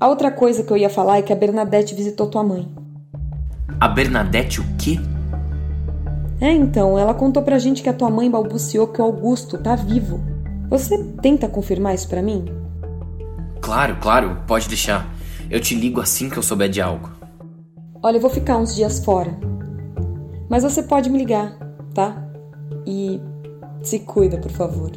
[0.00, 2.68] A outra coisa que eu ia falar é que a Bernadette visitou tua mãe.
[3.80, 5.00] A Bernadette o quê?
[6.40, 9.74] É, então, ela contou pra gente que a tua mãe balbuciou que o Augusto tá
[9.74, 10.20] vivo.
[10.70, 12.44] Você tenta confirmar isso pra mim?
[13.60, 15.12] Claro, claro, pode deixar.
[15.50, 17.10] Eu te ligo assim que eu souber de algo.
[18.00, 19.36] Olha, eu vou ficar uns dias fora.
[20.48, 21.58] Mas você pode me ligar,
[21.92, 22.24] tá?
[22.86, 23.20] E
[23.82, 24.92] se cuida, por favor.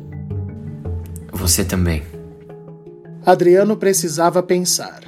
[1.34, 2.04] Você também.
[3.24, 5.02] Adriano precisava pensar.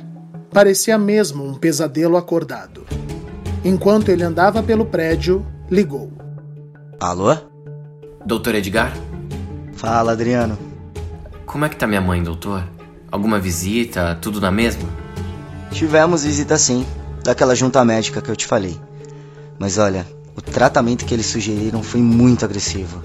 [0.51, 2.86] Parecia mesmo um pesadelo acordado.
[3.66, 6.11] Enquanto ele andava pelo prédio, ligou.
[6.99, 7.36] Alô?
[8.24, 8.93] Doutor Edgar?
[9.74, 10.59] Fala, Adriano.
[11.47, 12.64] Como é que tá minha mãe, doutor?
[13.11, 14.16] Alguma visita?
[14.22, 14.88] Tudo na mesma?
[15.72, 16.86] Tivemos visita sim,
[17.24, 18.80] daquela junta médica que eu te falei.
[19.57, 20.05] Mas olha,
[20.36, 23.03] o tratamento que eles sugeriram foi muito agressivo.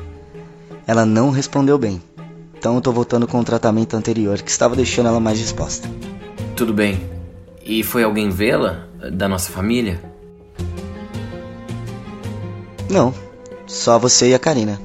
[0.87, 2.03] Ela não respondeu bem.
[2.59, 5.89] Então eu tô voltando com o tratamento anterior que estava deixando ela mais disposta.
[6.57, 7.09] Tudo bem.
[7.65, 8.89] E foi alguém vê-la?
[9.13, 10.03] Da nossa família?
[12.91, 13.15] Não,
[13.65, 14.81] só você e a Karina.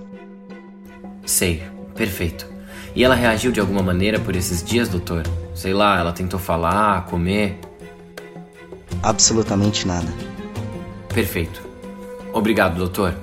[1.25, 1.63] Sei,
[1.95, 2.47] perfeito.
[2.95, 5.23] E ela reagiu de alguma maneira por esses dias, doutor?
[5.55, 7.57] Sei lá, ela tentou falar, comer?
[9.01, 10.13] Absolutamente nada.
[11.11, 11.59] Perfeito.
[12.31, 13.15] Obrigado, doutor.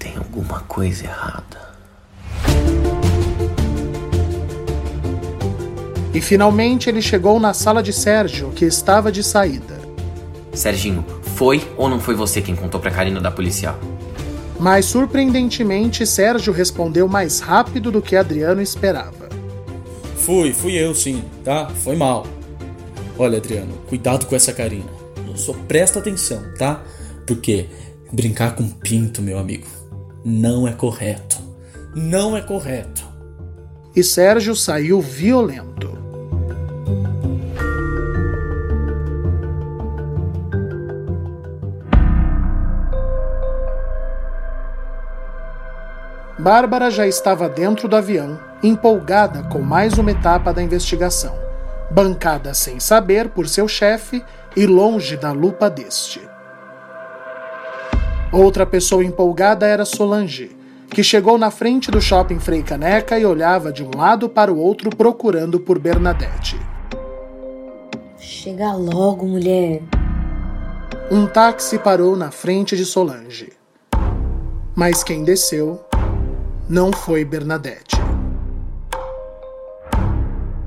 [0.00, 1.67] Tem alguma coisa errada.
[6.18, 9.78] E finalmente ele chegou na sala de Sérgio, que estava de saída.
[10.52, 11.04] Serginho,
[11.36, 13.78] foi ou não foi você quem contou pra Karina da policial?
[14.58, 19.28] Mas surpreendentemente, Sérgio respondeu mais rápido do que Adriano esperava.
[20.16, 21.68] Fui, fui eu sim, tá?
[21.68, 22.26] Foi mal.
[23.16, 24.90] Olha, Adriano, cuidado com essa Karina.
[25.36, 26.82] Só presta atenção, tá?
[27.28, 27.66] Porque
[28.12, 29.68] brincar com pinto, meu amigo,
[30.24, 31.38] não é correto.
[31.94, 33.06] Não é correto.
[33.94, 35.97] E Sérgio saiu violento.
[46.38, 51.34] Bárbara já estava dentro do avião, empolgada com mais uma etapa da investigação,
[51.90, 54.24] bancada sem saber por seu chefe
[54.56, 56.20] e longe da lupa deste.
[58.32, 60.56] Outra pessoa empolgada era Solange,
[60.88, 64.58] que chegou na frente do shopping Frei Caneca e olhava de um lado para o
[64.58, 66.56] outro procurando por Bernadette.
[68.16, 69.82] Chega logo, mulher.
[71.10, 73.52] Um táxi parou na frente de Solange.
[74.76, 75.87] Mas quem desceu
[76.68, 77.96] não foi Bernadette.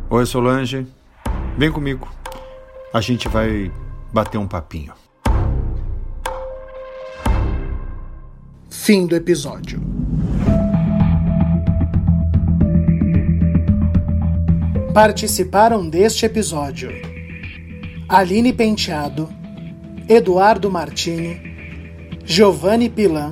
[0.10, 0.88] Oi, Solange.
[1.58, 2.08] Vem comigo.
[2.94, 3.72] A gente vai
[4.12, 4.94] bater um papinho.
[8.70, 9.80] Fim do episódio.
[14.94, 16.92] Participaram deste episódio
[18.10, 19.30] Aline Penteado,
[20.10, 21.40] Eduardo Martini,
[22.26, 23.32] Giovanni Pilan,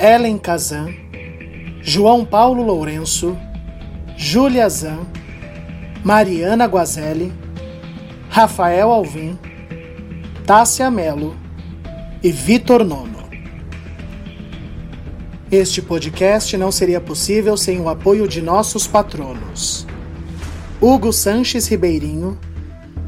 [0.00, 1.07] Ellen Kazan,
[1.88, 3.34] João Paulo Lourenço,
[4.14, 5.06] Júlia Zan,
[6.04, 7.32] Mariana Guazelli,
[8.28, 9.38] Rafael Alvim,
[10.44, 11.34] Tássia Melo
[12.22, 13.24] e Vitor Nono.
[15.50, 19.86] Este podcast não seria possível sem o apoio de nossos patronos.
[20.82, 22.38] Hugo Sanches Ribeirinho,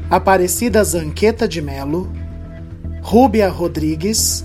[0.09, 2.11] Aparecida Zanqueta de Melo,
[3.03, 4.43] Rúbia Rodrigues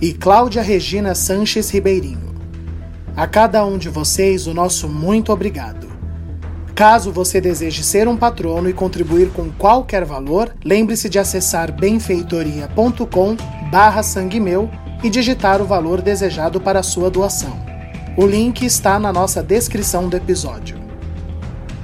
[0.00, 2.31] e Cláudia Regina Sanches Ribeirinho.
[3.14, 5.86] A cada um de vocês o nosso muito obrigado.
[6.74, 13.36] Caso você deseje ser um patrono e contribuir com qualquer valor, lembre-se de acessar benfeitoria.com
[13.70, 14.70] barra sangue meu
[15.04, 17.54] e digitar o valor desejado para a sua doação.
[18.16, 20.80] O link está na nossa descrição do episódio.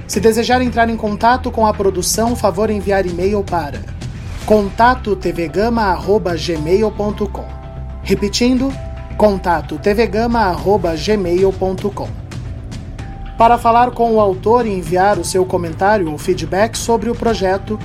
[0.07, 3.81] Se desejar entrar em contato com a produção, favor enviar e-mail para
[4.47, 7.45] contatotvgama@gmail.com.
[8.01, 8.73] Repetindo,
[9.19, 12.07] contatotvgama@gmail.com.
[13.37, 17.77] Para falar com o autor e enviar o seu comentário ou feedback sobre o projeto,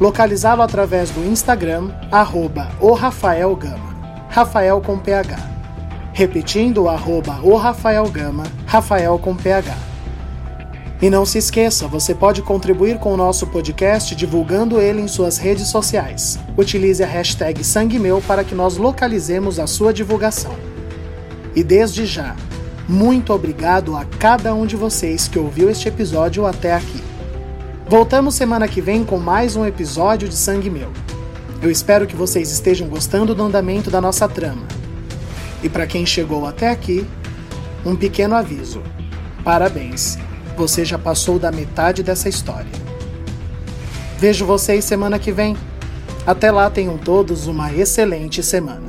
[0.00, 3.96] localizá-lo através do Instagram, arroba o Rafael Gama,
[4.28, 5.36] Rafael com PH.
[6.12, 9.74] Repetindo, arroba o Rafael Gama, Rafael com PH.
[11.02, 15.36] E não se esqueça, você pode contribuir com o nosso podcast divulgando ele em suas
[15.36, 16.38] redes sociais.
[16.56, 20.75] Utilize a hashtag SangueMeu para que nós localizemos a sua divulgação.
[21.56, 22.36] E desde já,
[22.86, 27.02] muito obrigado a cada um de vocês que ouviu este episódio até aqui.
[27.88, 30.92] Voltamos semana que vem com mais um episódio de Sangue Meu.
[31.62, 34.62] Eu espero que vocês estejam gostando do andamento da nossa trama.
[35.62, 37.06] E para quem chegou até aqui,
[37.84, 38.82] um pequeno aviso.
[39.42, 40.18] Parabéns!
[40.56, 42.70] você já passou da metade dessa história.
[44.18, 45.56] Vejo vocês semana que vem.
[46.26, 48.85] Até lá, tenham todos uma excelente semana.